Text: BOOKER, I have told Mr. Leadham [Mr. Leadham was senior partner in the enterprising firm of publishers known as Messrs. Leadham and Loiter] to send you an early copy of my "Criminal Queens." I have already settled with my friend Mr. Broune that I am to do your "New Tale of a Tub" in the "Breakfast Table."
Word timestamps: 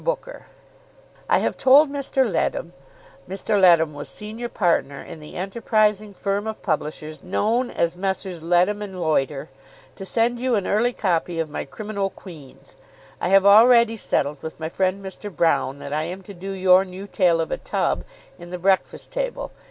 BOOKER, 0.03 0.47
I 1.29 1.37
have 1.37 1.57
told 1.57 1.91
Mr. 1.91 2.25
Leadham 2.27 2.73
[Mr. 3.29 3.61
Leadham 3.61 3.93
was 3.93 4.09
senior 4.09 4.49
partner 4.49 4.99
in 4.99 5.19
the 5.19 5.35
enterprising 5.35 6.15
firm 6.15 6.47
of 6.47 6.63
publishers 6.63 7.21
known 7.21 7.69
as 7.69 7.95
Messrs. 7.95 8.41
Leadham 8.41 8.81
and 8.81 8.99
Loiter] 8.99 9.49
to 9.95 10.03
send 10.03 10.39
you 10.39 10.55
an 10.55 10.65
early 10.65 10.91
copy 10.91 11.39
of 11.39 11.51
my 11.51 11.65
"Criminal 11.65 12.09
Queens." 12.09 12.75
I 13.21 13.29
have 13.29 13.45
already 13.45 13.95
settled 13.95 14.41
with 14.41 14.59
my 14.59 14.69
friend 14.69 15.05
Mr. 15.05 15.29
Broune 15.29 15.77
that 15.77 15.93
I 15.93 16.05
am 16.05 16.23
to 16.23 16.33
do 16.33 16.49
your 16.49 16.83
"New 16.83 17.05
Tale 17.05 17.39
of 17.39 17.51
a 17.51 17.57
Tub" 17.57 18.03
in 18.39 18.49
the 18.49 18.57
"Breakfast 18.57 19.11
Table." 19.11 19.51